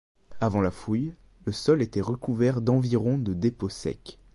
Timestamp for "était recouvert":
1.83-2.61